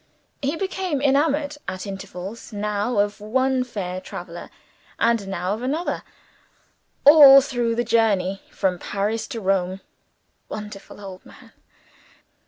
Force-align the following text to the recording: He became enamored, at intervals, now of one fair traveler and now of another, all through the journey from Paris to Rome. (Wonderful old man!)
He 0.41 0.55
became 0.55 0.99
enamored, 0.99 1.57
at 1.67 1.85
intervals, 1.85 2.51
now 2.51 2.97
of 2.97 3.19
one 3.21 3.63
fair 3.63 4.01
traveler 4.01 4.49
and 4.97 5.27
now 5.27 5.53
of 5.53 5.61
another, 5.61 6.01
all 7.05 7.39
through 7.39 7.75
the 7.75 7.83
journey 7.83 8.41
from 8.49 8.79
Paris 8.79 9.27
to 9.27 9.39
Rome. 9.39 9.81
(Wonderful 10.49 10.99
old 10.99 11.23
man!) 11.23 11.51